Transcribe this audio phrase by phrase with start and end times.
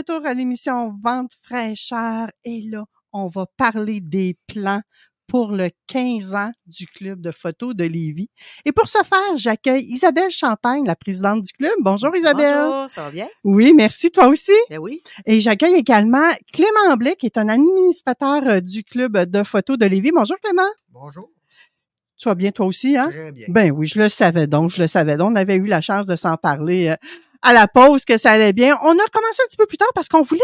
[0.00, 4.80] Retour à l'émission Vente fraîcheur et là, on va parler des plans
[5.26, 8.30] pour le 15 ans du club de photo de Lévis.
[8.64, 11.74] Et pour ce faire, j'accueille Isabelle Champagne, la présidente du club.
[11.80, 12.64] Bonjour Isabelle.
[12.64, 13.28] Bonjour, ça va bien?
[13.44, 14.54] Oui, merci, toi aussi.
[14.70, 15.02] Ben oui.
[15.26, 19.84] Et j'accueille également Clément Blais, qui est un administrateur euh, du club de photo de
[19.84, 20.12] Lévis.
[20.14, 20.70] Bonjour Clément.
[20.88, 21.28] Bonjour.
[22.16, 23.10] Tu vas bien toi aussi, hein?
[23.10, 23.48] Très bien.
[23.50, 25.32] Ben oui, je le savais donc, je le savais donc.
[25.32, 26.96] On avait eu la chance de s'en parler euh,
[27.42, 28.76] à la pause que ça allait bien.
[28.82, 30.40] On a recommencé un petit peu plus tard parce qu'on voulait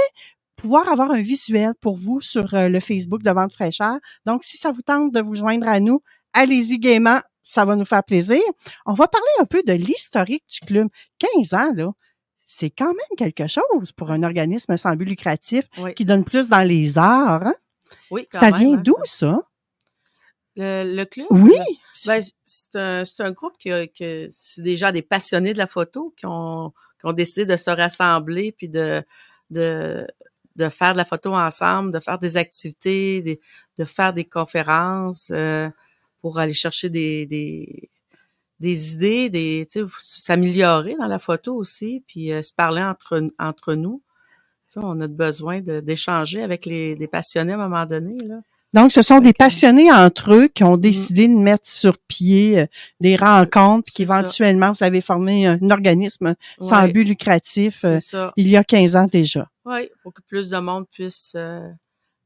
[0.56, 3.96] pouvoir avoir un visuel pour vous sur euh, le Facebook de Vente fraîcheur.
[4.24, 6.00] Donc, si ça vous tente de vous joindre à nous,
[6.32, 8.40] allez-y gaiement, ça va nous faire plaisir.
[8.86, 10.88] On va parler un peu de l'historique du club.
[11.18, 11.88] 15 ans, là,
[12.46, 15.94] c'est quand même quelque chose pour un organisme sans but lucratif Oui.
[15.94, 17.42] qui donne plus dans les arts.
[17.46, 17.54] hein?
[18.10, 19.26] Oui, quand Ça même, vient hein, d'où, ça?
[19.26, 19.42] ça?
[20.56, 21.26] Le, le club?
[21.30, 21.52] Oui.
[22.06, 25.58] Ben, c'est un, c'est un groupe qui a- que c'est des gens, des passionnés de
[25.58, 29.02] la photo qui ont, qui ont décidé de se rassembler puis de,
[29.50, 30.06] de,
[30.56, 33.40] de faire de la photo ensemble, de faire des activités, des-
[33.78, 35.68] de faire des conférences euh,
[36.22, 37.90] pour aller chercher des, des,
[38.58, 43.28] des idées, des, tu sais, s'améliorer dans la photo aussi, puis euh, se parler entre,
[43.38, 44.02] entre nous.
[44.68, 48.16] Tu sais, on a besoin d'échanger avec les, des passionnés à un moment donné.
[48.24, 48.40] Là.
[48.76, 52.66] Donc, ce sont des passionnés entre eux qui ont décidé de mettre sur pied euh,
[53.00, 57.98] des rencontres, puis qu'éventuellement, vous avez formé un organisme sans but lucratif euh,
[58.36, 59.48] il y a 15 ans déjà.
[59.64, 61.66] Oui, pour que plus de monde puisse euh,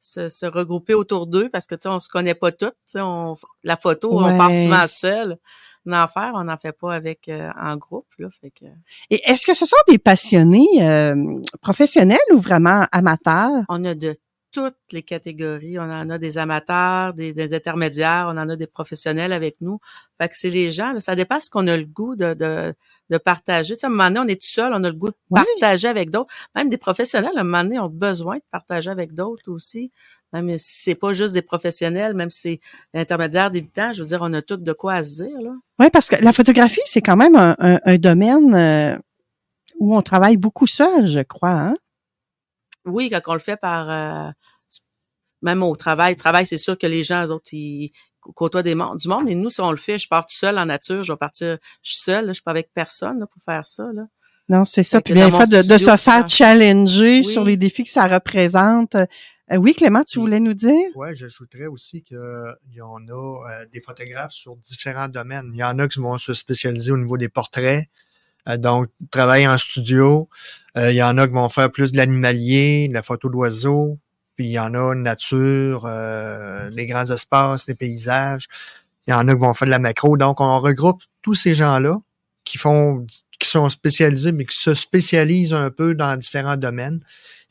[0.00, 2.74] se, se regrouper autour d'eux parce que tu sais, on se connaît pas toutes.
[2.96, 4.32] On, la photo, Ouais.
[4.32, 5.36] on part souvent seul.
[5.86, 8.06] On en fait, on n'en fait pas avec euh, en groupe.
[8.18, 8.66] Là, fait que,
[9.08, 11.14] Et est-ce que ce sont des passionnés euh,
[11.62, 13.62] professionnels ou vraiment amateurs?
[13.68, 14.14] on a de
[14.52, 15.78] toutes les catégories.
[15.78, 19.78] On en a des amateurs, des, des intermédiaires, on en a des professionnels avec nous.
[20.20, 22.74] Fait que c'est les gens, là, ça dépasse ce qu'on a le goût de, de,
[23.10, 23.74] de partager.
[23.74, 25.16] Tu sais, à un moment donné, on est tout seul, on a le goût de
[25.60, 26.32] partager avec d'autres.
[26.54, 29.92] Même des professionnels, à un moment donné, ont besoin de partager avec d'autres aussi.
[30.32, 32.60] Même si c'est pas juste des professionnels, même si
[32.92, 35.50] c'est intermédiaires, débutants, je veux dire, on a tout de quoi à se dire, là.
[35.80, 38.96] Oui, parce que la photographie, c'est quand même un, un- un domaine euh,
[39.80, 41.50] où on travaille beaucoup seul, je crois.
[41.50, 41.76] Hein?
[42.84, 44.30] Oui, quand on le fait par euh,
[45.42, 48.98] même au travail, travail, c'est sûr que les gens, eux autres, ils côtoient des mondes,
[48.98, 51.12] du monde, mais nous, si on le fait, je pars tout seul en nature, je
[51.12, 53.88] vais partir, je suis seule, là, je suis pas avec personne là, pour faire ça.
[53.94, 54.02] Là.
[54.50, 55.00] Non, c'est ça.
[55.00, 57.24] Puis bien fait de, se faire challenger Oui.
[57.24, 58.96] sur les défis que ça représente.
[58.96, 60.88] Euh, oui, Clément, tu voulais nous dire?
[60.96, 62.18] Ouais, j'ajouterais aussi qu'il
[62.72, 65.50] y en a euh, des photographes sur différents domaines.
[65.54, 67.86] Il y en a qui vont se spécialiser au niveau des portraits,
[68.58, 70.28] donc travailler en studio.
[70.76, 73.98] Euh, il y en a qui vont faire plus de l'animalier, de la photo d'oiseaux.
[74.36, 78.46] Puis il y en a nature, euh, les grands espaces, les paysages.
[79.06, 80.16] Il y en a qui vont faire de la macro.
[80.16, 82.00] Donc on regroupe tous ces gens-là
[82.44, 83.06] qui font,
[83.38, 87.00] qui sont spécialisés, mais qui se spécialisent un peu dans différents domaines.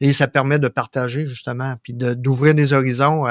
[0.02, 3.26] Et ça permet de partager, justement, puis d'ouvrir des horizons.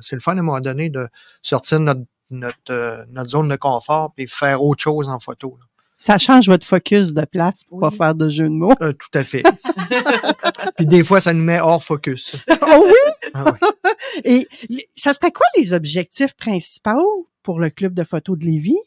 [0.00, 1.06] C'est le fun, à un moment donné, de
[1.42, 5.58] sortir de notre, notre, euh, notre zone de confort puis faire autre chose en photo.
[5.60, 5.66] là.
[5.96, 8.74] Ça change votre focus de place pour pas faire de jeu de mots.
[8.82, 9.42] Euh, tout à fait.
[10.76, 12.36] puis des fois, ça nous met hors focus.
[12.62, 13.28] oh oui!
[13.32, 13.54] Ah.
[14.24, 14.48] Et
[14.96, 18.78] ça serait quoi les objectifs principaux pour le club de photo de Lévis?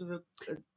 [0.00, 0.24] Veux-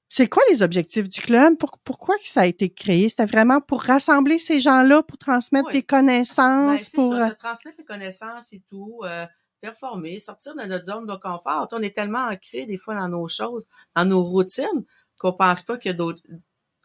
[0.07, 1.57] C'est quoi les objectifs du club?
[1.57, 3.09] Pour- pourquoi que ça a été créé?
[3.09, 5.73] C'était vraiment pour rassembler ces gens-là, pour transmettre Oui.
[5.73, 7.13] des Ben, connaissances, c'est pour...
[7.13, 9.25] ça, euh, se transmettre les connaissances et tout, euh,
[9.61, 11.67] performer, sortir de notre zone de confort.
[11.67, 13.65] Tu sais, on est tellement ancré des fois dans nos choses,
[13.95, 14.85] dans nos routines,
[15.19, 16.21] qu'on pense pas qu'il y a d'autres,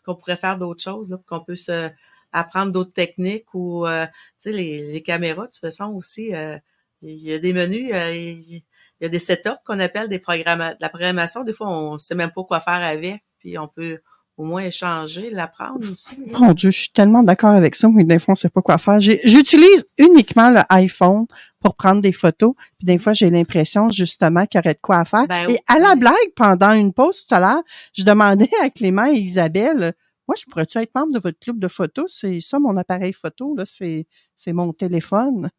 [0.05, 1.91] qu'on pourrait faire d'autres choses, qu'on peut se
[2.35, 6.59] apprendre d'autres techniques ou, euh, tu sais, les, les caméras, de toute façon aussi, euh,
[7.01, 8.63] il y a des menus, euh, il
[9.01, 11.45] y a des setups qu'on appelle des programmes, de la programmation.
[11.45, 14.01] Des fois, on sait même pas quoi faire avec, puis on peut,
[14.37, 16.17] au moins échanger, l'apprendre aussi.
[16.27, 16.39] là.
[16.39, 18.79] Mon Dieu, je suis tellement d'accord avec ça, mais des fois, on sait pas quoi
[18.79, 19.01] faire.
[19.01, 21.27] J'ai- J'utilise uniquement le iPhone
[21.61, 22.55] pour prendre des photos.
[22.79, 25.27] Puis des fois, j'ai l'impression justement qu'il y aurait de quoi à faire.
[25.29, 25.59] Ben et oui.
[25.69, 27.63] à la blague, pendant une pause tout à l'heure,
[27.97, 29.95] je demandais à Clément et Isabelle,
[30.27, 32.13] moi, je pourrais-tu être membre de votre club de photos?
[32.19, 35.51] C'est ça, mon appareil photo, là, c'est, c'est mon téléphone.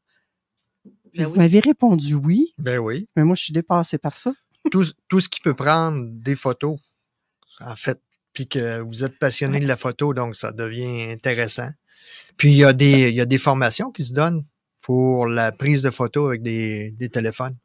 [1.15, 1.37] Ben vous oui.
[1.37, 3.07] m'avez répondu oui, Ben oui.
[3.15, 4.33] mais moi, je suis dépassée par ça.
[4.71, 6.77] Tout, tout ce qui peut prendre des photos,
[7.61, 7.99] en fait,
[8.35, 11.69] puis que vous êtes passionné de la photo, donc ça devient intéressant.
[12.37, 14.45] Puis il y a des, il y a des formations qui se donnent
[14.83, 17.55] pour la prise de photos avec des, des téléphones.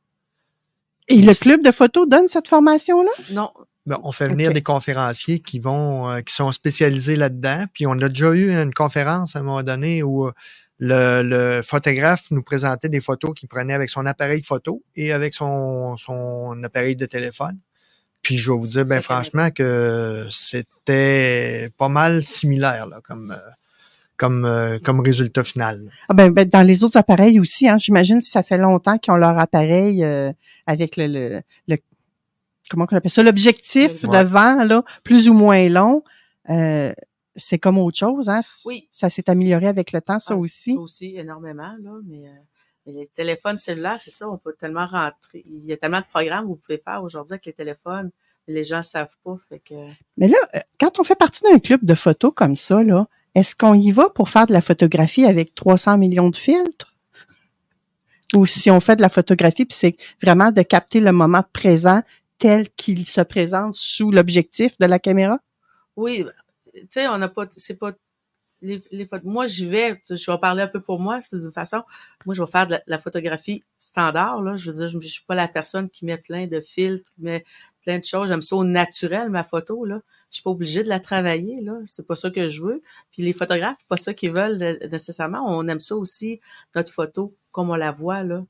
[1.08, 3.10] Et le club de photos donne cette formation-là?
[3.32, 3.50] Non,
[3.86, 7.64] Ben, on fait venir des conférenciers qui vont, euh, qui sont spécialisés là-dedans.
[7.72, 10.32] Puis on a déjà eu une conférence à un moment donné où euh,
[10.78, 15.34] le, le photographe nous présentait des photos qu'il prenait avec son appareil photo et avec
[15.34, 17.58] son, son appareil de téléphone.
[18.22, 23.50] Puis je vais vous dire, ben franchement, que c'était pas mal similaire là, comme, euh,
[24.16, 25.90] comme, euh, comme résultat final.
[26.08, 29.12] Ah ben, ben, dans les autres appareils aussi, hein, j'imagine si ça fait longtemps qu'ils
[29.14, 30.32] ont leur appareil euh,
[30.66, 31.76] avec le, le, le-
[32.68, 34.22] comment on appelle ça, l'objectif Ouais.
[34.22, 36.02] devant, là, plus ou moins long,
[36.50, 36.92] euh,
[37.36, 38.40] c'est comme autre chose, hein.
[38.66, 38.86] Oui.
[38.90, 40.74] Ça s'est amélioré avec le temps, ça Ah, aussi.
[40.74, 42.32] Ça aussi, énormément, là, mais, euh,
[42.92, 45.42] mais les téléphones cellulaires, c'est ça, on peut tellement rentrer.
[45.44, 48.10] Il y a tellement de programmes que vous pouvez faire aujourd'hui avec les téléphones,
[48.46, 49.74] les gens savent pas, fait que...
[50.16, 53.54] Mais là, euh, quand on fait partie d'un club de photos comme ça, là, est-ce
[53.54, 56.94] qu'on y va pour faire de la photographie avec 300 millions de filtres?
[58.34, 62.02] Ou si on fait de la photographie, puis c'est vraiment de capter le moment présent
[62.38, 65.38] tel qu'il se présente sous l'objectif de la caméra?
[65.96, 66.24] Oui,
[66.72, 67.92] tu sais, on n'a pas, c'est pas,
[68.62, 71.50] les, les photos- moi, j'y vais, je vais parler un peu pour moi, c'est de
[71.50, 71.82] façon,
[72.26, 75.24] moi, je vais faire de la, photographie standard, là, je veux dire, je, je suis
[75.24, 77.44] pas la personne qui met plein de filtres, qui met
[77.82, 80.88] plein de choses, j'aime ça au naturel, ma photo, là, je suis pas obligée de
[80.88, 84.32] la travailler, là, c'est pas ça que je veux, puis les photographes, pas ça qu'ils
[84.32, 86.40] veulent nécessairement, on aime ça aussi,
[86.74, 88.44] notre photo, comme on la voit, là,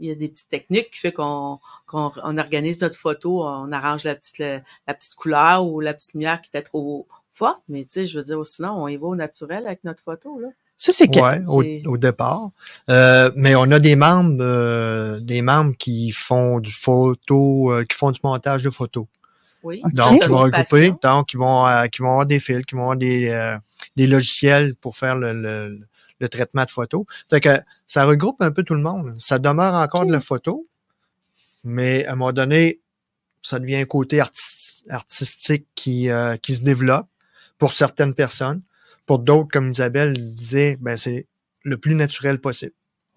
[0.00, 3.70] il y a des petites techniques qui fait qu'on qu'on on organise notre photo, on
[3.72, 7.62] arrange la petite la, la petite couleur ou la petite lumière qui était trop forte,
[7.68, 10.40] mais tu sais, je veux dire, sinon on y va au naturel avec notre photo
[10.40, 10.48] là.
[10.76, 12.48] Ça, c'est que, Ouais, au, au départ.
[12.88, 17.94] Euh, mais on a des membres, euh, des membres qui font du photo, euh, qui
[17.98, 19.04] font du montage de photos.
[19.62, 19.82] Oui.
[19.84, 19.92] Ok.
[19.92, 22.74] Donc, ils c'est vont regrouper, donc ils vont, euh, qui vont avoir des fils, qui
[22.74, 23.58] vont avoir des, euh,
[23.96, 25.78] des logiciels pour faire le, le,
[26.20, 27.04] le traitement de photos.
[27.28, 29.14] Fait que ça regroupe un peu tout le monde.
[29.18, 30.66] Ça demeure encore de la photo,
[31.64, 32.80] mais à un moment donné,
[33.42, 37.08] ça devient un côté artis- artistique qui, euh, qui se développe
[37.58, 38.62] pour certaines personnes.
[39.06, 41.26] Pour d'autres, comme Isabelle disait, ben c'est
[41.64, 42.72] le plus naturel possible.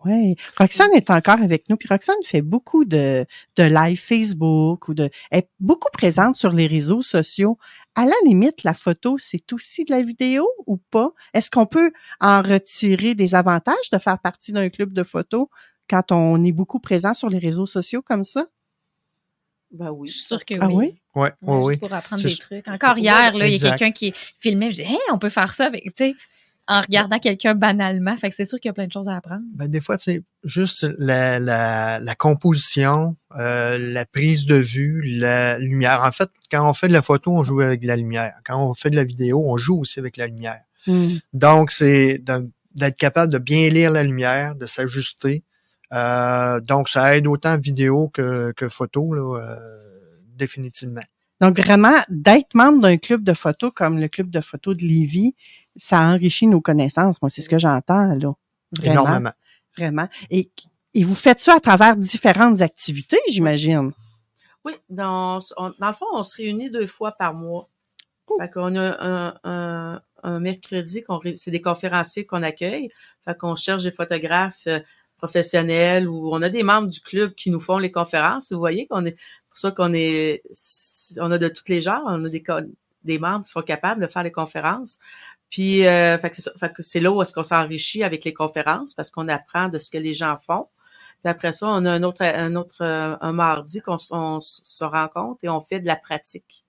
[0.05, 0.35] Ouais.
[0.57, 5.09] Roxane est encore avec nous, puis Roxane fait beaucoup de, de live Facebook ou de,
[5.31, 7.57] elle est beaucoup présente sur les réseaux sociaux.
[7.95, 11.11] À la limite, la photo, c'est aussi de la vidéo ou pas?
[11.33, 15.47] Est-ce qu'on peut en retirer des avantages de faire partie d'un club de photos
[15.89, 18.45] quand on est beaucoup présent sur les réseaux sociaux comme ça?
[19.71, 20.09] Ben oui.
[20.09, 20.75] Je suis sûre que Ah oui.
[20.75, 20.95] oui?
[21.15, 21.77] Ouais, Ouais, ouais, juste oui.
[21.88, 22.67] pour apprendre des trucs.
[22.67, 25.53] Encore hier, là, il y a quelqu'un qui filmait, je dis, hey, on peut faire
[25.53, 26.15] ça avec, tu sais,
[26.68, 28.15] en regardant quelqu'un banalement.
[28.18, 29.44] Fait que c'est sûr qu'il y a plein de choses à apprendre.
[29.54, 35.60] Ben, des fois, c'est juste la, la, la composition, euh, la prise de vue, la
[35.60, 36.04] lumière.
[36.04, 38.33] En fait, quand on fait de la photo, on joue avec la lumière.
[38.45, 40.62] Quand on fait de la vidéo, on joue aussi avec la lumière.
[40.88, 41.15] Hmm.
[41.33, 42.24] Donc, c'est
[42.75, 45.43] d'être capable de bien lire la lumière, de s'ajuster.
[45.91, 49.58] Euh, donc, ça aide autant vidéo que, que photo, là, euh,
[50.36, 51.03] définitivement.
[51.41, 55.36] Donc, vraiment, d'être membre d'un club de photos comme le club de photos de Lévis,
[55.75, 57.22] ça enrichit nos connaissances.
[57.22, 58.34] Moi, c'est ce que j'entends, là.
[58.72, 58.92] Vraiment.
[58.92, 59.32] Énormément.
[59.77, 60.08] Vraiment.
[60.30, 60.50] Et,
[60.94, 63.92] et vous faites ça à travers différentes activités, j'imagine.
[64.65, 67.68] Oui, dans, on- dans le fond, on se réunit deux fois par mois.
[68.27, 68.38] Oh.
[68.39, 72.89] Fait qu'on a un, un, un mercredi, qu'on c'est des conférenciers qu'on accueille.
[73.25, 74.80] Fait qu'on cherche des photographes euh,
[75.18, 78.51] professionnels ou on a des membres du club qui nous font les conférences.
[78.53, 80.42] Vous voyez qu'on est pour ça qu'on est
[81.20, 82.44] on a de tous les genres, on a des
[83.03, 84.98] des membres qui sont capables de faire les conférences.
[85.53, 86.31] Puis euh, fait
[86.74, 89.91] que c'est là où est-ce qu'on s'enrichit avec les conférences parce qu'on apprend de ce
[89.91, 90.67] que les gens font.
[91.24, 94.39] Puis après ça, on a un autre, un autre, euh, un mardi qu'on se- on
[94.39, 96.65] se rencontre et on fait de la pratique.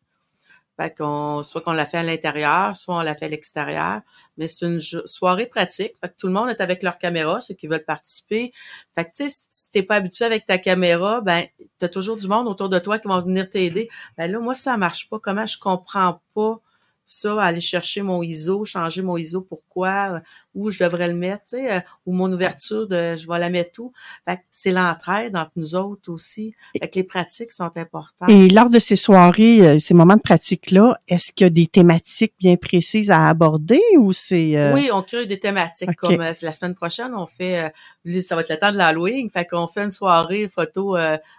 [0.77, 4.01] Fait qu'on, soit qu'on l'a fait à l'intérieur, soit on l'a fait à l'extérieur.
[4.37, 5.93] Mais c'est une soirée pratique.
[6.03, 8.53] Fait que tout le monde est avec leur caméra, ceux qui veulent participer.
[8.95, 11.47] Fait que, tu sais, si t'es pas habitué avec ta caméra, ben,
[11.79, 13.89] t'as toujours du monde autour de toi qui vont venir t'aider.
[14.19, 15.19] Ben là, moi, ça marche pas.
[15.21, 16.61] Comment je comprends pas
[17.07, 20.21] ça, aller chercher mon ISO, changer mon ISO, pourquoi, euh,
[20.55, 23.51] où je devrais le mettre, tu sais, euh, ou mon ouverture, de, je vais la
[23.51, 23.93] mettre où.
[24.25, 26.55] Fait que c'est l'entraide entre nous autres aussi.
[26.81, 28.29] Fait que les pratiques sont importantes.
[28.29, 31.67] Et lors de ces soirées, euh, ces moments de pratique-là, est-ce qu'il y a des
[31.67, 34.57] thématiques bien précises à aborder ou c'est...
[34.57, 37.71] euh, Oui, on crée des thématiques comme euh, la semaine prochaine, on fait
[38.07, 40.97] euh, ça va être le temps de l'Halloween, fait qu'on fait une soirée photo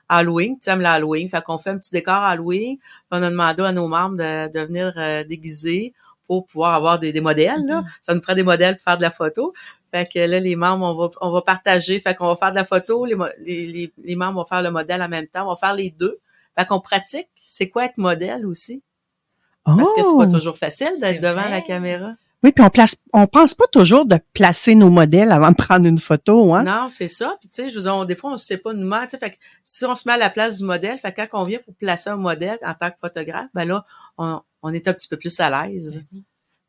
[0.10, 2.78] Halloween, tu aimes l'Halloween, fait qu'on fait un petit décor Halloween,
[3.12, 5.94] on a demandé à nos membres de, de venir euh, déguiser
[6.28, 7.84] pour pouvoir avoir des, des modèles là.
[8.02, 9.54] Ça nous prend des modèles pour faire de la photo.
[9.94, 12.56] Fait que là les membres on va on va partager, fait qu'on va faire de
[12.58, 15.92] la photo, les, membres vont faire le modèle en même temps, on va faire les
[15.92, 16.20] deux.
[16.58, 18.82] Fait qu'on pratique, c'est quoi être modèle aussi?
[19.66, 20.32] Parce que c'est pas Oh!
[20.32, 22.14] toujours facile d'être devant la caméra.
[22.46, 25.88] Oui, puis on place, on pense pas toujours de placer nos modèles avant de prendre
[25.88, 26.64] une photo, hein?
[26.64, 27.36] Non, c'est ça.
[27.42, 29.06] Puis tu sais, je veux dire, on- des fois, on ne sait pas nous-mêmes.
[29.06, 31.22] tu sais, Fait que si on se met à la place du modèle, fait que
[31.24, 33.84] quand on vient pour placer un modèle en tant que photographe, ben là,
[34.20, 36.04] on, on est un petit peu plus à l'aise.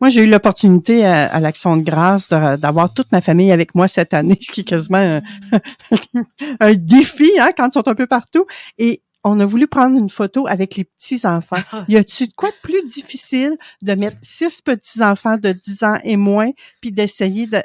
[0.01, 3.87] Moi, j'ai eu l'opportunité à, à l'Action de grâce d'avoir toute ma famille avec moi
[3.87, 5.21] cette année, ce qui est quasiment un,
[6.61, 8.47] un défi, hein, quand ils sont un peu partout.
[8.79, 11.57] Et on a voulu prendre une photo avec les petits-enfants.
[11.89, 16.17] Y a-tu de quoi de plus difficile de mettre six petits-enfants de 10 ans et
[16.17, 17.59] moins, puis d'essayer de...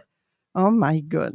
[0.55, 1.33] Oh my God.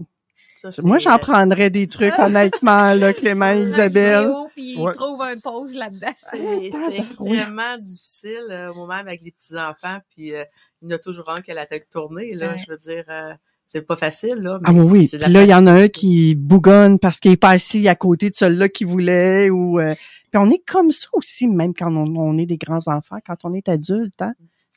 [0.49, 4.31] Ça, Moi, j'en prendrais des trucs, honnêtement, là, Clément et Isabelle.
[4.55, 4.95] Puis il Ouais.
[4.95, 6.13] trouve un pause là-dedans.
[6.91, 9.99] C'est extrêmement difficile, euh, moi-même, avec les petits-enfants.
[10.15, 10.45] Puis euh,
[10.83, 12.53] il y en a toujours un qui a la tête tournée, là.
[12.53, 12.59] Ouais.
[12.59, 13.35] Je veux dire, euh,
[13.67, 14.61] c'est pas facile, là.
[14.65, 17.51] Ah oui, c'est là, il y en a un qui bougonne parce qu'il est pas
[17.51, 19.51] assis à côté de celui-là qu'il voulait.
[19.51, 19.95] Ou, euh,
[20.31, 23.53] Puis on est comme ça aussi, même quand on, on est des grands-enfants, quand on
[23.55, 24.23] est adulte.
[24.23, 24.35] Hein?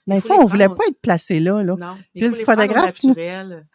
[0.07, 1.61] Des fois, on voulait prendre- pas être placé là.
[1.61, 1.75] là.
[1.79, 3.67] Non, Puis le au photographe, naturel.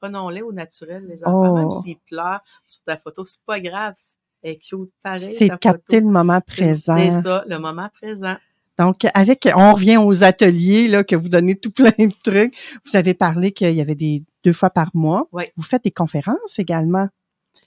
[0.00, 1.52] Prenons-les au naturel, les enfants.
[1.52, 1.56] Oh.
[1.58, 3.94] Même s'ils pleurent sur ta photo, c'est pas grave.
[4.42, 6.06] Elle est cute, pareil, C'est capter photo.
[6.06, 6.96] le moment C'est- présent.
[6.98, 8.34] C'est ça, le moment présent.
[8.78, 12.54] Donc, avec, on revient aux ateliers, là, que vous donnez tout plein de trucs.
[12.84, 15.28] Vous avez parlé qu'il y avait des deux fois par mois.
[15.32, 15.44] Oui.
[15.56, 17.08] Vous faites des conférences également.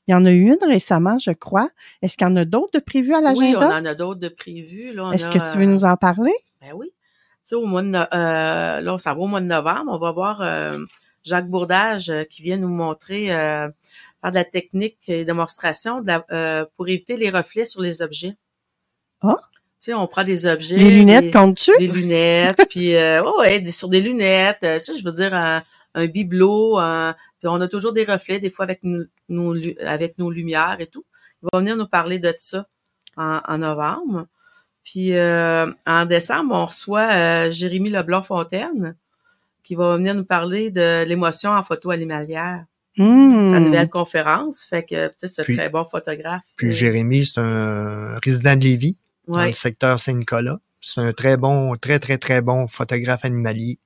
[0.07, 1.69] Il y en a eu une récemment, je crois.
[2.01, 3.79] Est-ce qu'il y en a d'autres de prévues à Oui, on l'agenda?
[3.79, 4.35] en a d'autres de
[4.99, 6.33] on Est-ce a, que tu veux euh, nous en parler?
[6.61, 6.87] Ben oui.
[6.91, 9.99] Tu sais, au mois de, no- euh, là, ça va au mois de novembre, on
[9.99, 10.79] va voir euh,
[11.23, 13.67] Jacques Bourdage euh, qui vient nous montrer euh,
[14.21, 18.01] faire de la technique et démonstration de la- euh, pour éviter les reflets sur les
[18.01, 18.35] objets.
[19.21, 19.37] Ah.
[19.81, 20.77] Tu sais, on prend des objets.
[20.77, 21.71] Les lunettes des- comptent-tu?
[21.79, 25.11] des lunettes, puis euh, ouais, ouais, des, sur des lunettes, euh, tu sais, je veux
[25.11, 25.61] dire un,
[25.93, 28.79] un bibelot, un- puis on a toujours des reflets des fois avec
[29.29, 31.05] nos lu- avec nos lumières et tout.
[31.43, 32.65] Il va venir nous parler de ça
[33.17, 34.25] en, en novembre.
[34.83, 38.95] Puis euh, en décembre, on reçoit euh, Jérémy Leblanc Fontaine
[39.63, 42.65] qui va venir nous parler de l'émotion en photo animalière.
[42.97, 43.51] Hmm.
[43.51, 46.43] Sa nouvelle conférence, fait que tu sais, c'est un Puis- très bon photographe.
[46.55, 49.47] Puis Jérémy, c'est un résident de Lévis, dans ouais.
[49.47, 50.59] le secteur Saint-Nicolas.
[50.81, 53.79] C'est un très bon, très, très, très bon photographe animalier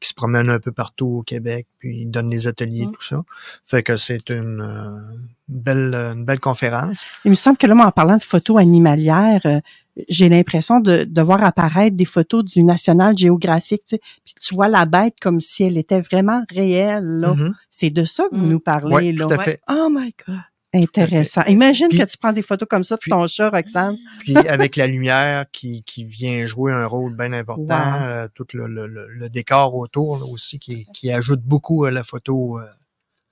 [0.00, 2.92] qui se promène un peu partout au Québec, puis il donne des ateliers, Mm.
[2.92, 3.22] tout ça.
[3.64, 7.04] Fait que c'est une, euh, belle, une belle conférence.
[7.24, 9.60] Il me semble que là, moi, en parlant de photos animalières, euh,
[10.08, 14.54] j'ai l'impression de, de voir apparaître des photos du National Geographic, tu sais, puis tu
[14.56, 17.34] vois la bête comme si elle était vraiment réelle, là.
[17.34, 17.54] Mhm.
[17.70, 18.50] C'est de ça que vous Mhm.
[18.50, 19.26] nous parlez, là.
[19.26, 19.60] tout à fait.
[19.70, 20.38] Oh my God!
[20.74, 21.42] Intéressant.
[21.48, 23.96] Imagine Puis- que tu prends des photos comme ça de puis- ton chat, Roxane.
[24.20, 27.62] Puis avec la lumière qui, qui vient jouer un rôle bien important,
[28.02, 28.06] Wow.
[28.10, 31.90] euh, tout le, le, le, le décor autour là, aussi qui, qui ajoute beaucoup à
[31.90, 32.64] la photo euh,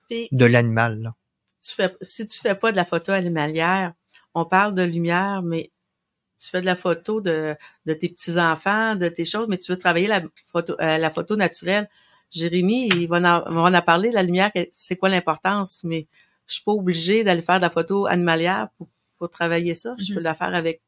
[0.08, 1.00] Puis de l'animal.
[1.00, 1.14] là.
[1.62, 3.94] tu fais, si tu fais pas de la photo animalière,
[4.34, 5.70] on parle de lumière, mais
[6.38, 7.54] tu fais de la photo de,
[7.86, 11.36] de tes petits-enfants, de tes choses, mais tu veux travailler la photo, euh, la photo
[11.36, 11.88] naturelle.
[12.30, 16.06] Jérémy, il va en, va en parler, la lumière, c'est quoi l'importance, mais
[16.50, 18.88] je suis pas obligée d'aller faire de la photo animalière pour,
[19.18, 19.94] pour travailler ça.
[19.98, 20.16] Je Mhm.
[20.16, 20.82] peux la faire avec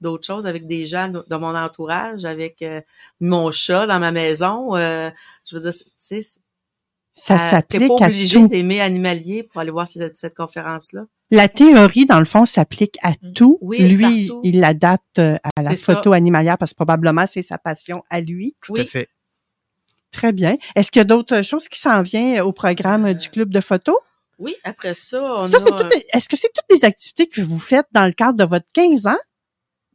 [0.00, 2.80] d'autres choses, avec des gens de, de mon entourage, avec euh,
[3.20, 4.76] mon chat dans ma maison.
[4.76, 5.10] euh,
[5.44, 6.20] je veux dire, tu sais,
[7.12, 11.06] Ça s'applique pas à obligé d'aimer animalier pour aller voir cette, cette conférence-là.
[11.30, 13.58] La théorie, dans le fond, s'applique à tout.
[13.60, 14.40] Oui, lui, partout.
[14.44, 15.94] il l'adapte euh, à la ça.
[15.96, 18.54] photo animalière parce que probablement c'est sa passion à lui.
[18.62, 18.80] Tout Oui.
[18.82, 19.08] à fait.
[20.10, 20.56] Très bien.
[20.74, 23.60] Est-ce qu'il y a d'autres choses qui s'en viennent au programme euh, du club de
[23.60, 23.98] photo?
[24.38, 25.88] Oui, après ça, on Ça, c'est a...
[26.16, 29.06] Est-ce que c'est toutes les activités que vous faites dans le cadre de votre 15
[29.06, 29.18] ans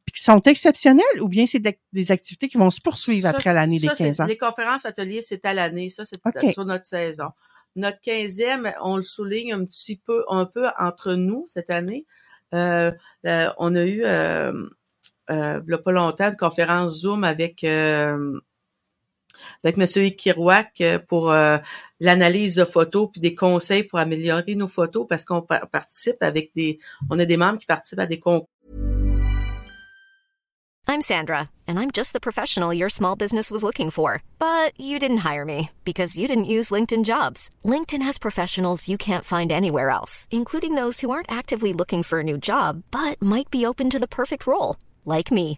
[0.05, 1.59] puis qui sont exceptionnelles ou bien c'est
[1.93, 4.25] des- activités qui vont se poursuivre ça, après l'année des ça, c'est- 15 ans?
[4.25, 5.87] Les conférences, ateliers, c'est à l'année.
[5.87, 6.51] Ça, c'est OK.
[6.51, 7.29] sur notre saison.
[7.77, 12.05] Notre 15e, on le souligne un petit peu, un peu entre nous cette année.
[12.53, 12.91] Euh,
[13.25, 14.51] euh, on a eu, euh,
[15.31, 18.39] euh, il y a pas longtemps, une conférence Zoom avec euh,
[19.63, 21.57] avec Kirouac euh, pour euh,
[21.99, 26.51] l'analyse de photos puis des conseils pour améliorer nos photos parce qu'on par- participe avec
[26.55, 28.49] des, on a des membres qui participent à des concours
[30.85, 34.21] I'm Sandra, and I'm just the professional your small business was looking for.
[34.37, 37.49] But you didn't hire me because you didn't use LinkedIn jobs.
[37.63, 42.19] LinkedIn has professionals you can't find anywhere else, including those who aren't actively looking for
[42.19, 45.57] a new job but might be open to the perfect role, like me.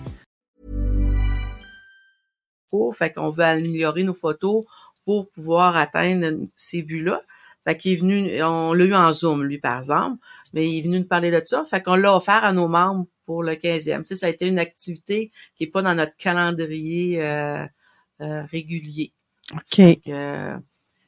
[2.93, 4.63] Fait qu'on veut améliorer nos photos
[5.05, 7.21] pour pouvoir atteindre ces buts-là.
[7.63, 10.17] Fait qu'il est venu, on l'a eu en Zoom, lui, par exemple,
[10.53, 11.63] mais il est venu nous parler de ça.
[11.65, 13.99] Fait qu'on l'a offert à nos membres pour le 15e.
[13.99, 17.63] Tu sais, ça a été une activité qui est pas dans notre calendrier euh,
[18.21, 19.13] euh, régulier.
[19.53, 19.75] OK.
[19.75, 20.57] Fait que, euh,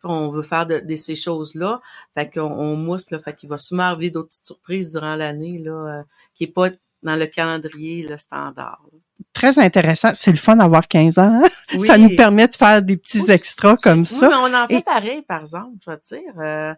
[0.04, 1.82] on veut faire de, de ces choses-là.
[2.14, 3.20] Fait qu'on on mousse, là.
[3.20, 6.04] Fait qu'il va sûrement arriver d'autres petites surprises durant l'année, là, euh,
[6.36, 6.70] qui est pas
[7.02, 8.86] dans le calendrier, le standard.
[9.34, 10.12] Très intéressant.
[10.14, 11.42] C'est le fun d'avoir 15 ans.
[11.44, 11.50] hein?
[11.74, 11.86] Oui.
[11.88, 14.30] Ça nous permet de faire des petits Oui, extras comme Oui, ça.
[14.30, 16.40] mais on en fait Et- pareil, par exemple, je vais te dire.
[16.40, 16.74] euh,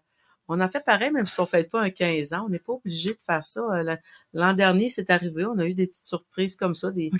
[0.47, 2.43] on en fait pareil, même si on ne fait pas un 15 ans.
[2.45, 3.61] On n'est pas obligé de faire ça.
[3.61, 3.97] Euh, la-
[4.33, 5.45] L'an dernier, c'est arrivé.
[5.45, 6.91] On a eu des petites surprises comme ça.
[6.91, 7.11] Des-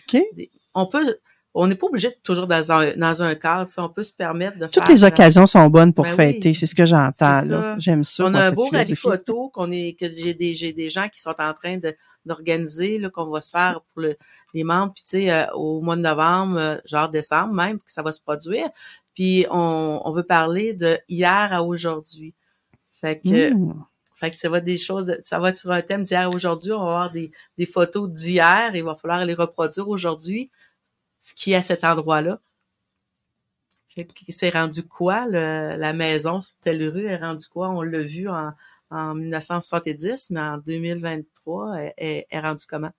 [0.74, 1.18] on peut,
[1.58, 3.70] on n'est pas obligé de toujours dans un, dans un cadre.
[3.78, 4.90] On peut se permettre de Toutes faire.
[4.90, 6.16] les occasions sont bonnes pour Ben oui.
[6.18, 6.54] fêter.
[6.54, 7.42] C'est ce que j'entends.
[7.78, 8.26] J'aime ça.
[8.26, 11.34] On a un beau rallye photo qu'on est, que j'ai des, des gens qui sont
[11.40, 11.96] en train de,
[12.26, 14.16] d'organiser, qu'on va se faire pour le-
[14.54, 17.92] les membres, puis tu sais, euh, au mois de novembre, euh, genre décembre même, que
[17.92, 18.68] ça va se produire.
[19.14, 22.34] Puis on, on veut parler de hier à aujourd'hui.
[23.02, 23.74] Fait que, Mm.
[24.16, 26.22] fait que ça va être des choses, de- ça va être sur un thème d'hier
[26.26, 26.72] à aujourd'hui.
[26.72, 28.72] On va avoir des, des photos d'hier.
[28.76, 30.50] Il va falloir les reproduire aujourd'hui.
[31.26, 32.40] Ce qui est à cet endroit-là.
[34.30, 37.70] C'est rendu quoi, le- la maison sur telle rue est rendu quoi?
[37.70, 38.52] On l'a vu en,
[38.92, 42.92] en 1970, mais en 2023, elle, elle est rendue comment?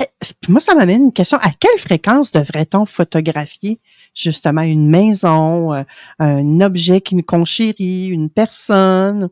[0.00, 0.04] Eh,
[0.48, 1.38] Moi, ça m'amène une question.
[1.38, 3.80] À quelle fréquence devrait-on photographier
[4.14, 5.82] justement une maison, euh,
[6.20, 9.30] un objet qui nous conchérit, une personne?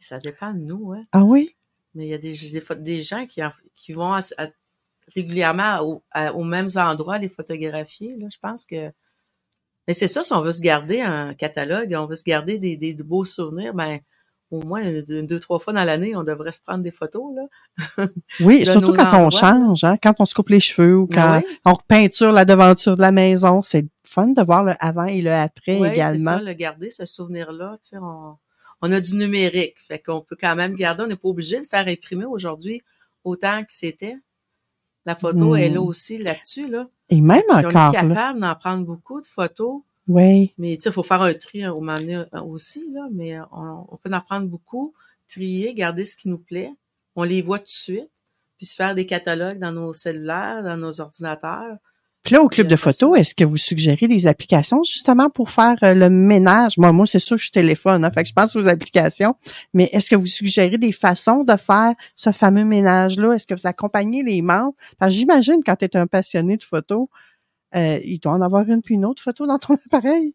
[0.00, 1.04] Ça dépend de nous, hein.
[1.12, 1.54] Ah oui?
[1.94, 2.32] Mais il y a des,
[2.80, 4.48] des, gens qui, en- qui vont à- à-
[5.14, 8.16] régulièrement au- à- aux mêmes endroits les photographier.
[8.18, 8.26] Là.
[8.30, 8.90] Je pense que.
[9.86, 12.76] Mais c'est ça, si on veut se garder un catalogue, on veut se garder des,
[12.76, 13.98] des beaux souvenirs, ben
[14.50, 17.22] au moins une, deux, trois fois dans l'année, on devrait se prendre des photos.
[17.36, 18.06] Là.
[18.40, 21.56] Oui, surtout quand on change, hein, quand on se coupe les cheveux ou quand oui.
[21.66, 23.60] on repeinture la devanture de la maison.
[23.62, 26.38] C'est fun de voir le avant et le après Oui, c'est également.
[26.38, 27.78] ça, le garder, ce souvenir-là.
[27.82, 28.36] tu sais, On,
[28.80, 31.02] on a du numérique, fait qu'on peut quand même garder.
[31.02, 32.80] On n'est pas obligé de faire imprimer aujourd'hui
[33.24, 34.16] autant que c'était.
[35.08, 35.56] La photo Hmm.
[35.56, 36.68] est là aussi là-dessus.
[36.68, 36.86] Là.
[37.08, 39.80] Et même Puis on est encore, capable d'en prendre beaucoup de photos.
[40.06, 40.52] Oui.
[40.58, 43.08] Mais tu sais, il faut faire un tri hein, au moment donné, euh, aussi, là,
[43.10, 44.92] mais on, on peut en prendre beaucoup,
[45.26, 46.70] trier, garder ce qui nous plaît.
[47.16, 48.10] On les voit tout de suite,
[48.58, 51.78] puis se faire des catalogues dans nos cellulaires, dans nos ordinateurs.
[52.28, 55.76] Puis là, au club de photos, est-ce que vous suggérez des applications justement pour faire
[55.82, 56.76] euh, le ménage?
[56.76, 59.34] Moi, moi, c'est sûr que je téléphone, hein, fait que je pense aux applications.
[59.72, 63.32] Mais est-ce que vous suggérez des façons de faire ce fameux ménage-là?
[63.32, 64.74] Est-ce que vous accompagnez les membres?
[64.98, 67.08] Parce que j'imagine quand tu es un passionné de photos,
[67.74, 70.34] euh, il doit en avoir une puis une autre photo dans ton appareil.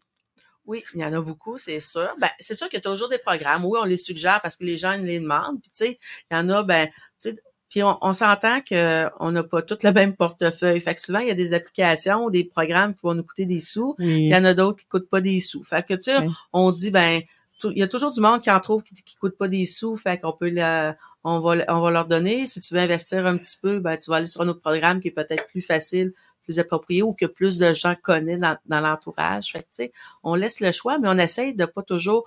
[0.66, 2.12] Oui, il y en a beaucoup, c'est sûr.
[2.18, 3.64] Ben, c'est sûr qu'il y a toujours des programmes.
[3.66, 5.62] Oui, on les suggère parce que les gens les demandent.
[5.62, 6.88] Puis tu sais, il y en a, ben,
[7.22, 7.36] tu sais,
[7.74, 10.80] puis on, on s'entend que on n'a pas tout le même portefeuille.
[10.80, 13.46] Fait que souvent, il y a des applications ou des programmes qui vont nous coûter
[13.46, 13.94] des sous.
[13.94, 15.64] Puis il y en a d'autres qui coûtent pas des sous.
[15.64, 16.32] Fait que tu sais, Oui.
[16.52, 17.20] on dit ben
[17.64, 19.96] il y a toujours du monde qui en trouve qui, qui coûte pas des sous,
[19.96, 22.46] fait qu'on peut la- on va on va leur donner.
[22.46, 25.00] Si tu veux investir un petit peu, ben tu vas aller sur un autre programme
[25.00, 26.12] qui est peut-être plus facile,
[26.44, 29.50] plus approprié ou que plus de gens connaissent dans, dans l'entourage.
[29.50, 32.24] Fait que tu sais, on laisse le choix, mais on essaye de pas toujours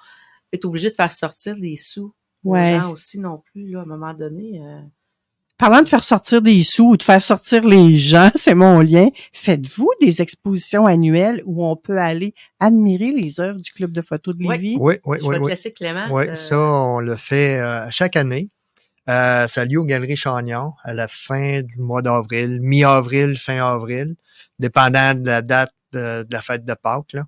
[0.52, 2.12] être obligé de faire sortir des sous
[2.44, 2.76] Ouais.
[2.76, 4.60] aux gens aussi non plus là à un moment donné.
[4.62, 4.80] euh,
[5.58, 9.10] Parlant de faire sortir des sous ou de faire sortir les gens, c'est mon lien.
[9.34, 14.36] Faites-vous des expositions annuelles où on peut aller admirer les œuvres du club de photos
[14.36, 14.48] de.
[14.48, 14.78] Lévis?
[14.80, 15.34] Oui, oui, je oui.
[15.34, 15.50] vais te oui.
[15.50, 16.08] laisser Clément.
[16.12, 18.50] Oui, euh, ça, on le fait euh, chaque année.
[19.10, 23.66] Euh, ça a lieu aux Galeries Chagnon à la fin du mois d'avril, mi-avril, fin
[23.66, 24.16] avril,
[24.60, 27.14] dépendant de la date de, de la fête de Pâques.
[27.14, 27.24] Là.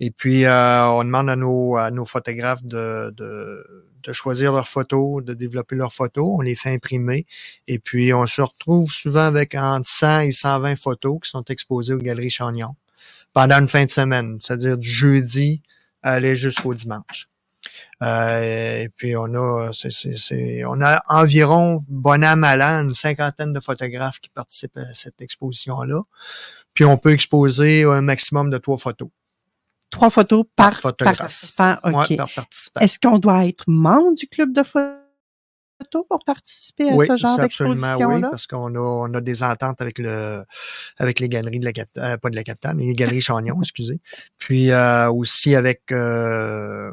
[0.00, 4.68] Et puis, euh, on demande à nos, à nos photographes de, de, de choisir leurs
[4.68, 6.26] photos, de développer leurs photos.
[6.26, 7.26] On les fait imprimer.
[7.66, 11.92] Et puis, on se retrouve souvent avec entre 100 et 120 photos qui sont exposées
[11.92, 12.74] aux Galeries Chagnon
[13.34, 15.62] pendant une fin de semaine, c'est-à-dire du jeudi
[16.02, 17.28] aller jusqu'au dimanche.
[18.02, 23.60] Euh, et puis on a, on a environ, bon an, mal an, une cinquantaine de
[23.60, 26.00] photographes qui participent à cette exposition-là.
[26.72, 29.10] Puis on peut exposer un maximum de trois photos
[29.90, 31.76] Trois photos par, participant.
[31.84, 32.10] OK.
[32.10, 32.80] Ouais, par participant.
[32.80, 37.38] Est-ce qu'on doit être membre du club de photo pour participer à oui, ce genre
[37.38, 38.30] absolument oui, d'exposition-là?
[38.30, 40.44] parce qu'on a, on a des ententes avec le,
[40.98, 44.00] avec les galeries de la capitale, pas de la capitale, mais les galeries Chagnon, excusez.
[44.38, 46.90] Puis euh, aussi avec euh,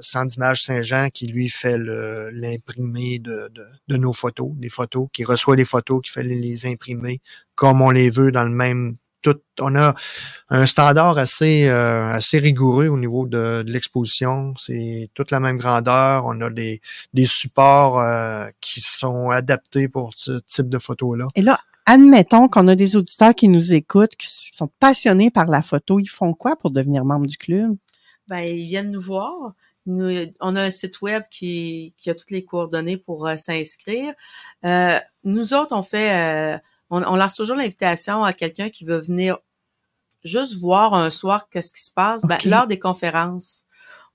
[0.00, 5.56] Centre Saint-Jean qui lui fait l'imprimé de, de, de nos photos, des photos, qui reçoit
[5.56, 7.20] les photos, qui fait les, les imprimer
[7.54, 8.96] comme on les veut dans le même.
[9.24, 9.94] Tout, on a
[10.50, 14.52] un standard assez euh, assez rigoureux au niveau de, de l'exposition.
[14.58, 16.26] C'est toute la même grandeur.
[16.26, 16.82] On a des,
[17.14, 21.28] des supports euh, qui sont adaptés pour ce type de photos-là.
[21.36, 25.62] Et là, admettons qu'on a des auditeurs qui nous écoutent, qui sont passionnés par la
[25.62, 25.98] photo.
[25.98, 27.74] Ils font quoi pour devenir membre du club?
[28.28, 29.54] Ben, ils viennent nous voir.
[29.86, 34.12] Nous- on a un site web qui, qui a toutes les coordonnées pour euh, s'inscrire.
[34.66, 36.58] Euh, nous autres, on fait, euh,
[36.90, 39.38] on, on lance toujours l'invitation à quelqu'un qui veut venir
[40.22, 42.22] juste voir un soir qu'est-ce qui se passe.
[42.24, 43.64] Ben, lors des conférences,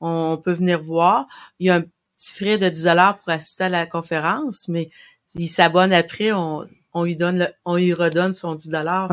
[0.01, 1.27] on peut venir voir.
[1.60, 1.82] Il y a un
[2.17, 4.89] petit frais de 10 dollars pour assister à la conférence, mais
[5.36, 9.10] il s'abonne après, on, on lui donne, le- on lui redonne son 10 dollars.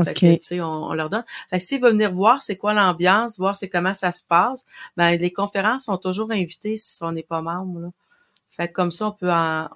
[0.53, 1.25] On, on leur donne.
[1.51, 4.65] Fait s'il veut venir voir c'est quoi l'ambiance, voir c'est comment ça se passe,
[4.97, 7.81] ben les conférences sont toujours invitées si on n'est pas membre.
[7.81, 7.89] Là.
[8.49, 9.69] Fait que comme ça, on peut en.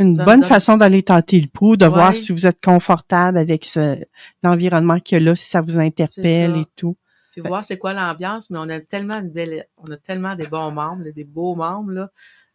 [0.00, 1.90] Une bonne façon d'aller tenter le pouls, de Ouais.
[1.92, 4.02] voir si vous êtes confortable avec ce-
[4.42, 6.58] l'environnement qu'il y a là, si ça vous interpelle ça.
[6.60, 6.96] et tout.
[7.32, 10.46] Puis voir c'est quoi l'ambiance, mais on a tellement une belle, on a tellement des
[10.48, 12.10] bons membres, là, des beaux membres là.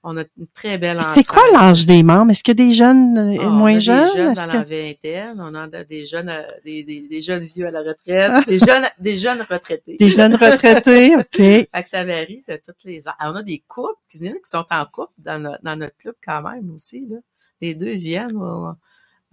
[0.07, 2.29] On a une très belle C'est quoi l'âge des membres?
[2.31, 4.07] Est-ce qu'il y a des jeunes euh, Ah, on moins a jeunes?
[4.13, 7.45] Des jeunes dans que- la vingtaine, on a des jeunes, euh, des, des, des jeunes
[7.45, 9.97] vieux à la retraite, des jeunes, des jeunes retraités.
[9.99, 11.37] Des jeunes retraités, OK.
[11.37, 13.15] Fait que ça varie de toutes les âges.
[13.19, 17.07] On a des couples qui, sont en couple dans, dans notre club quand même aussi.
[17.09, 17.17] Là.
[17.61, 18.73] Les deux viennent au,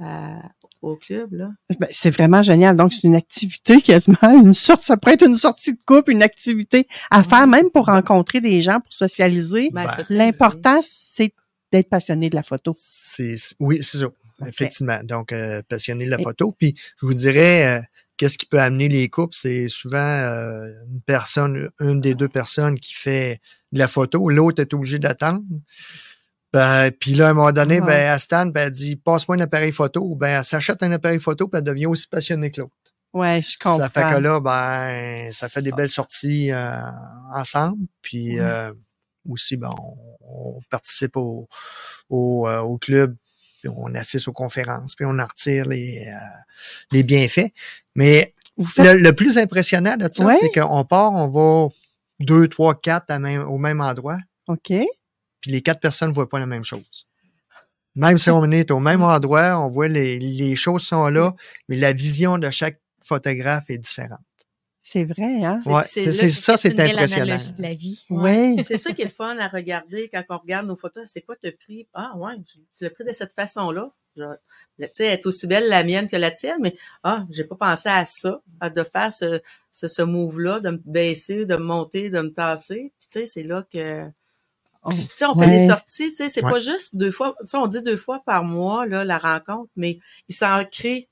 [0.00, 0.36] euh,
[0.80, 1.34] au club.
[1.34, 1.50] Là.
[1.78, 2.76] Ben, c'est vraiment génial.
[2.76, 6.22] Donc, c'est une activité quasiment, une sorte, ça pourrait être une sortie de couple, une
[6.22, 9.70] activité à faire même pour rencontrer des gens, pour socialiser.
[9.72, 11.34] Ben, ça, c'est- L'important, c'est
[11.72, 12.74] d'être passionné de la photo.
[12.78, 14.06] C'est, c'est- oui, c'est ça.
[14.46, 14.98] Effectivement.
[15.04, 16.52] Donc, euh, passionné de la photo.
[16.58, 17.82] Puis, je vous dirais, euh,
[18.16, 19.36] qu'est-ce qui peut amener les couples?
[19.36, 24.28] C'est souvent euh, une personne, une des deux personnes qui fait de la photo.
[24.28, 25.42] L'autre est obligé d'attendre.
[26.52, 29.36] Ben, puis là, à un moment donné, ben, elle se tanne, ben, elle dit, passe-moi
[29.36, 30.14] un appareil photo.
[30.16, 32.74] Ben, elle s'achète un appareil photo, puis elle devient aussi passionnée que l'autre.
[33.14, 33.78] Ouais, je comprends.
[33.78, 36.76] Ça fait que là, ben, ça fait des belles sorties euh,
[37.34, 37.86] ensemble.
[38.02, 38.44] Puis Ouais.
[38.46, 38.72] euh,
[39.28, 39.96] aussi, ben, on,
[40.56, 41.48] on participe au,
[42.10, 43.16] au, euh, au club,
[43.62, 46.18] puis on assiste aux conférences, puis on en retire les, euh,
[46.90, 47.50] les bienfaits.
[47.94, 50.36] Mais faites- le, le plus impressionnant de ça, Ouais.
[50.40, 51.68] c'est qu'on part, on va
[52.20, 54.72] deux, trois, quatre à même, au même endroit, OK.
[55.42, 57.06] Puis les quatre personnes ne voient pas la même chose.
[57.94, 61.34] Même si on est au même endroit, on voit les, les choses sont là,
[61.68, 64.20] mais la vision de chaque photographe est différente.
[64.84, 65.58] C'est vrai, hein?
[65.66, 67.36] Ouais, c'est ça, c'est impressionnant.
[67.36, 68.04] de la vie.
[68.10, 68.56] Oui.
[68.64, 71.04] C'est ça qui est le fun à regarder quand on regarde nos photos.
[71.06, 71.86] C'est quoi tu as pris?
[71.94, 72.34] Ah ouais,
[72.76, 73.92] tu l'as pris de cette façon-là.
[74.16, 74.22] Tu
[74.92, 76.74] sais, elle est aussi belle la mienne que la tienne, mais
[77.04, 80.80] ah, j'ai pas pensé à ça, à de faire ce, ce, ce move-là, de me
[80.84, 82.92] baisser, de me monter, de me tasser.
[82.98, 84.04] Puis tu sais, c'est là que
[84.90, 85.58] tu sais, on fait Ouais.
[85.58, 86.50] des sorties, tu sais, c'est Ouais.
[86.50, 89.70] pas juste deux fois, tu sais, on dit deux fois par mois, là, la rencontre,
[89.76, 91.08] mais il s'en crée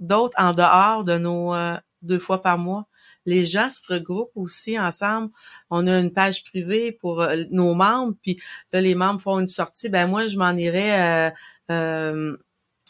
[0.00, 2.86] d'autres en dehors de nos euh, deux fois par mois.
[3.24, 5.30] Les gens se regroupent aussi ensemble.
[5.70, 8.40] On a une page privée pour euh, nos membres, puis
[8.72, 9.88] là, les membres font une sortie.
[9.88, 11.30] Ben moi, je m'en irais.
[11.30, 11.30] euh,
[11.70, 12.36] euh,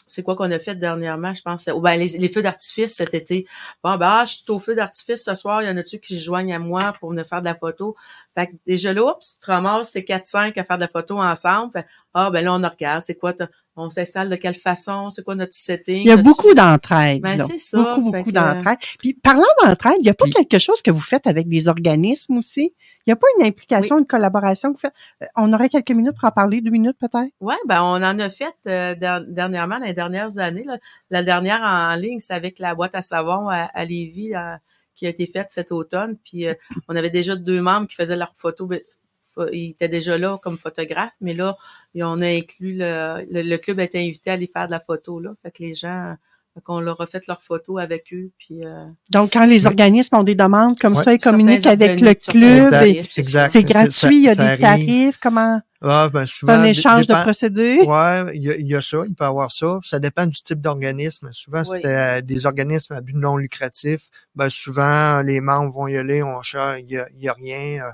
[0.07, 1.67] c'est quoi qu'on a fait dernièrement, je pense?
[1.73, 3.45] Oh, ben, les, feux d'artifice cet été.
[3.83, 5.61] Bon, ben, ah, je suis au feu d'artifice ce soir.
[5.61, 7.95] Il y en a-tu qui se joignent à moi pour venir faire de la photo?
[8.35, 11.19] Fait que déjà là, oups, tu te ramasses ces 4-5 à faire de la photo
[11.19, 11.71] ensemble.
[11.73, 13.01] Fait, ah, ben là, on regarde.
[13.01, 13.33] C'est quoi?
[13.75, 15.09] On s'installe de quelle façon?
[15.09, 16.01] C'est quoi notre setting?
[16.01, 17.21] Il y a Notre- beaucoup d'entraide.
[17.21, 18.77] Ben, c'est ça, Beaucoup, beaucoup que- d'entraide.
[18.99, 22.37] Puis, parlant d'entraide, il n'y a pas quelque chose que vous faites avec des organismes
[22.37, 22.73] aussi?
[23.05, 24.93] Il n'y a pas une implication, une collaboration que vous faites?
[25.23, 27.31] Euh, On aurait quelques minutes pour en parler, deux minutes peut-être?
[27.41, 30.63] Ouais, ben on en a fait euh, der- dernièrement, dans les dernières années.
[30.65, 30.77] là.
[31.09, 34.59] La dernière en ligne, c'est avec la boîte à savon à, à Lévis là,
[34.95, 36.15] qui a été faite cet automne.
[36.23, 36.53] Puis euh,
[36.87, 38.69] on avait déjà deux membres qui faisaient leurs photos.
[39.51, 41.55] Ils étaient déjà là comme photographes, mais là,
[41.95, 44.79] on a inclus le, le, le club a été invité à aller faire de la
[44.79, 45.31] photo là.
[45.43, 46.15] Fait que les gens
[46.63, 48.29] qu'on leur a fait leurs photos avec eux.
[48.37, 51.03] Puis, euh, Donc, quand les organismes ont des demandes comme Ouais.
[51.03, 52.73] ça, ils communiquent avec le club.
[53.09, 55.17] C'est gratuit, il y a des tarifs.
[55.21, 55.61] Comment?
[55.85, 57.81] Ah, ben, souvent, un échange de procédés.
[57.81, 59.79] Ouais, il y, y a ça, il peut y avoir ça.
[59.83, 61.29] Ça dépend du type d'organisme.
[61.33, 61.77] Souvent, Oui.
[61.77, 64.07] c'était euh, des organismes à but non lucratif.
[64.33, 67.83] Ben, souvent, les membres vont y aller, on cherche, il y a, y a rien.
[67.83, 67.91] Euh,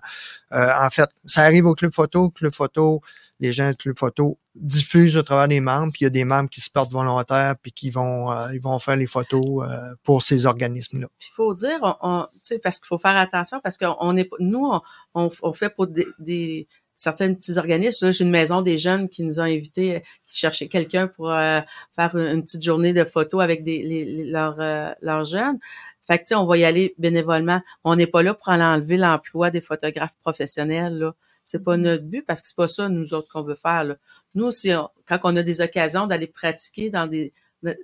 [0.57, 3.01] euh, en fait, ça arrive au club photo, club photo,
[3.39, 6.25] les gens du club photo diffusent au travers des membres, puis il y a des
[6.25, 9.95] membres qui se portent volontaires, puis qui vont, euh, ils vont faire les photos euh,
[10.03, 11.07] pour ces organismes-là.
[11.21, 12.27] Il faut dire, on, on-
[12.61, 14.81] parce qu'il faut faire attention, parce qu'on est, nous, on,
[15.15, 16.67] on, on fait pour des, des
[16.99, 18.11] certains petits organismes.
[18.11, 21.59] J'ai une maison des jeunes qui nous ont invités, euh, qui cherchaient quelqu'un pour euh,
[21.95, 25.57] faire une, une petite journée de photos avec des, les, les- leurs, euh, leurs jeunes.
[26.05, 27.61] Fait que, on va y aller bénévolement.
[27.83, 31.13] On n'est pas là pour aller enlever l'emploi des photographes professionnels, là.
[31.45, 33.95] C'est pas notre but parce que c'est pas ça, nous autres, qu'on veut faire, là.
[34.35, 37.33] Nous, si on- quand on a des occasions d'aller pratiquer dans des,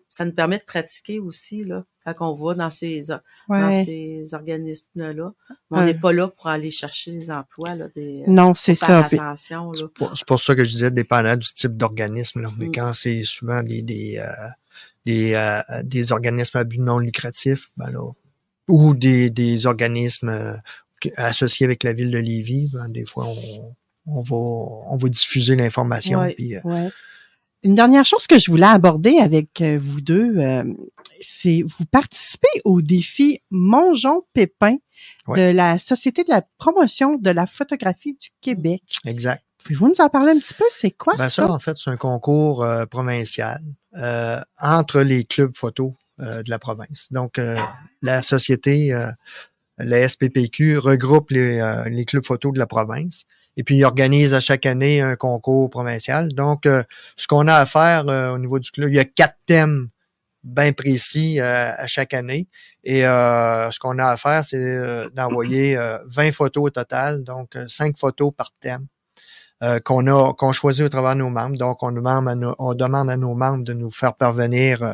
[0.10, 3.02] ça nous permet de pratiquer aussi, là, quand on va dans ces,
[3.50, 5.32] dans ces organismes-là.
[5.72, 5.86] On Ouais.
[5.86, 9.06] n'est pas là pour aller chercher les emplois, là, des, euh, Non, c'est ça.
[9.06, 9.72] attention.
[10.14, 12.42] C'est pour, ça que je disais dépendant du type d'organisme.
[12.42, 12.50] là.
[12.58, 12.72] Mais Mm.
[12.76, 14.48] quand c'est souvent des des, euh,
[15.06, 18.12] des, euh, des organismes à but non lucratif, ben là,
[18.68, 20.54] ou des, des organismes euh,
[21.18, 23.76] associés avec la ville de Lévis, ben, des fois on,
[24.08, 26.20] on va on va diffuser l'information.
[26.20, 26.34] Ouais.
[26.34, 26.90] puis, euh, Ouais.
[27.66, 30.64] Une dernière chose que je voulais aborder avec euh, vous deux, euh,
[31.20, 34.76] c'est vous participez au défi Mongeon Pépin
[35.28, 35.52] Ouais.
[35.52, 38.82] de la Société de la promotion de la photographie du Québec.
[39.06, 39.44] exact.
[39.64, 40.64] Pouvez-vous nous en parler un petit peu?
[40.70, 41.48] C'est quoi Ben ça?
[41.48, 43.60] ça, en fait, c'est un concours euh, provincial
[43.98, 47.08] euh, entre les clubs photo euh, de la province.
[47.12, 47.58] Donc, euh,
[48.04, 49.10] la société, euh,
[49.80, 53.26] la SPPQ, regroupe les, euh, les clubs photo de la province
[53.58, 56.30] et puis il organise à chaque année un concours provincial.
[56.30, 56.84] Donc, euh,
[57.18, 59.90] ce qu'on a à faire euh, au niveau du club, il y a quatre thèmes
[60.44, 62.48] bien précis euh, à chaque année.
[62.84, 67.24] Et euh, ce qu'on a à faire, c'est euh, d'envoyer euh, 20 photos au total,
[67.24, 68.88] donc euh, 5 photos par thème
[69.64, 71.58] euh, qu'on a qu'on choisit au travers de nos membres.
[71.58, 74.94] Donc, on demande à nos, on demande à nos membres de nous faire parvenir euh,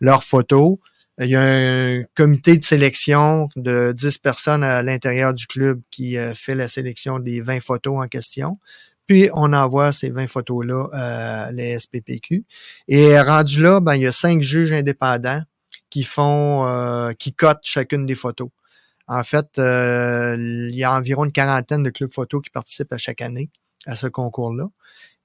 [0.00, 0.76] leurs photos.
[1.20, 6.16] Il y a un comité de sélection de 10 personnes à l'intérieur du club qui
[6.16, 8.58] euh, fait la sélection des 20 photos en question.
[9.08, 12.44] Puis, on envoie ces 20 photos-là à les SPPQ.
[12.88, 15.42] Et rendu là, ben, il y a cinq juges indépendants
[15.90, 18.50] qui font, euh, qui cotent chacune des photos.
[19.08, 20.36] En fait, euh,
[20.70, 23.50] il y a environ une quarantaine de clubs photos qui participent à chaque année
[23.86, 24.66] à ce concours-là.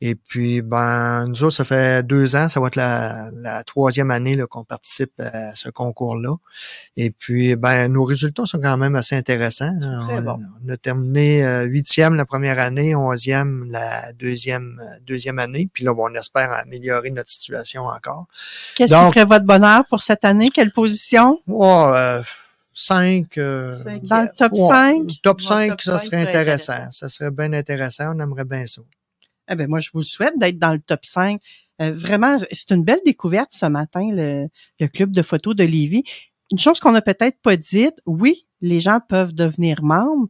[0.06, 4.12] Et puis, ben, nous autres, ça fait deux ans, ça va être la, la troisième
[4.12, 6.36] année là, qu'on participe à ce concours-là.
[6.98, 9.74] Et puis, ben, nos résultats sont quand même assez intéressants.
[9.80, 10.40] Très on, bon.
[10.66, 15.70] on a terminé euh, huitième la première année, onzième la deuxième deuxième année.
[15.72, 18.26] Puis là, bon, on espère améliorer notre situation encore.
[18.76, 20.50] Qu'est-ce qui ferait votre bonheur pour cette année?
[20.50, 21.40] Quelle position?
[21.48, 22.22] Oh, euh,
[22.74, 23.38] cinq.
[23.38, 24.02] euh, Cinquième.
[24.08, 25.12] Dans le top ouais, 5?
[25.24, 26.74] Top Ouais, 5, top ça serait intéressant.
[26.74, 26.92] intéressant.
[26.92, 28.14] Ça serait bien intéressant.
[28.16, 28.82] On aimerait bien ça.
[29.50, 31.42] Eh ben moi, je vous le souhaite d'être dans le top 5.
[31.82, 34.48] Euh, vraiment, c'est une belle découverte ce matin, le,
[34.80, 36.04] le club de photos de Lévis.
[36.52, 40.28] Une chose qu'on n'a peut-être pas dite, oui, les gens peuvent devenir membres,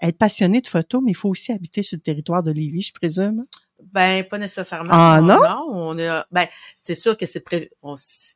[0.00, 2.92] être passionnés de photos, mais il faut aussi habiter sur le territoire de Lévis, je
[2.92, 3.44] présume.
[3.92, 4.90] Ben, pas nécessairement.
[4.92, 5.38] Ah, non?
[5.68, 6.46] on ben,
[6.82, 7.70] c'est sûr que c'est pré-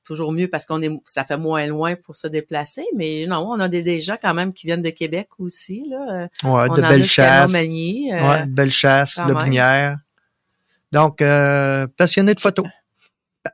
[0.05, 3.61] toujours mieux parce qu'on est, ça fait moins loin pour se déplacer, mais non, on
[3.61, 6.25] a des, des gens quand même qui viennent de Québec aussi, là.
[6.25, 6.81] Euh, Ouais, on de
[8.13, 9.45] euh, Ouais, belle chasse, quand le même.
[9.45, 9.99] Binière.
[10.93, 12.67] Donc, euh, passionné de photos.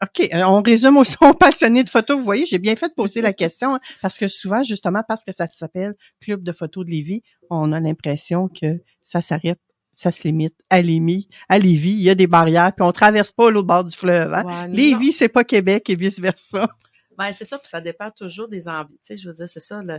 [0.03, 2.17] OK, euh, on résume aussi aux passionnés de photos.
[2.17, 5.25] Vous voyez, j'ai bien fait de poser la question hein, parce que souvent, justement, parce
[5.25, 9.59] que ça s'appelle Club de photos de Lévis, on a l'impression que ça s'arrête,
[10.01, 11.29] ça se limite à Lévis.
[11.47, 14.33] À Lévis, il y a des barrières, puis on traverse pas l'autre bord du fleuve.
[14.33, 14.45] Hein?
[14.47, 14.69] ouais.
[14.75, 16.71] Lévis, c'est pas Québec et vice-versa.
[17.19, 18.89] Ben, c'est ça, puis ça dépend toujours des ambiances.
[19.05, 19.99] Tu sais, je veux dire, c'est ça, le,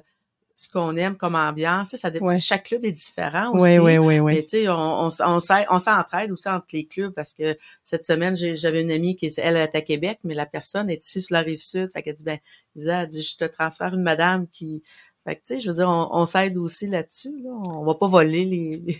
[0.55, 1.95] ce qu'on aime comme ambiance.
[1.95, 2.25] Ça dépend.
[2.25, 2.39] Ouais.
[2.39, 3.61] Chaque club est différent aussi.
[3.61, 4.41] Oui, oui, oui, Mais oui.
[4.43, 5.39] tu sais, on, on, on,
[5.79, 9.75] s'entraide aussi entre les clubs parce que cette semaine, j'avais une amie qui, elle, est
[9.75, 11.91] à Québec, mais la personne est ici sur la rive sud.
[11.93, 12.39] Fait qu'elle dit, ben,
[12.75, 14.81] Isa, elle dit, je te transfère une madame qui,
[15.27, 17.51] fait que tu sais, je veux dire, on, on s'aide aussi là-dessus, là.
[17.51, 18.97] On va pas voler les, les,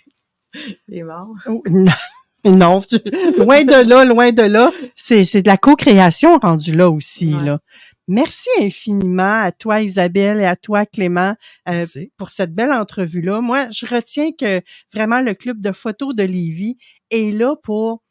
[1.48, 1.92] Oh, Non,
[2.46, 2.98] non, tu-
[3.38, 4.72] loin de là, loin de là.
[4.96, 7.34] C'est, c'est de la co-création rendue là aussi.
[7.36, 7.44] Ouais.
[7.46, 7.60] Là.
[8.08, 11.36] Merci infiniment à toi, Isabelle, et à toi, Clément,
[11.70, 11.86] euh,
[12.18, 13.40] pour cette belle entrevue-là.
[13.42, 14.62] Moi, je retiens que
[14.94, 16.78] vraiment le club de photos de Lévis
[17.10, 18.02] est là pour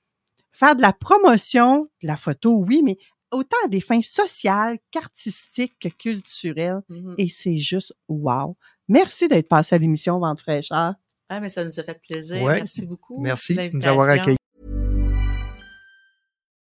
[0.52, 2.96] faire de la promotion de la photo, oui, mais
[3.30, 6.80] autant à des fins sociales qu'artistiques que culturelles.
[6.88, 7.14] Mhm.
[7.18, 8.56] Et c'est juste wow.
[8.88, 10.94] Merci d'être passé à l'émission Vente fraîcheur.
[11.32, 12.42] Ah, mais ça nous a fait plaisir.
[12.42, 12.56] Ouais.
[12.56, 13.20] Merci beaucoup.
[13.20, 14.36] Merci de nous avoir accueillis.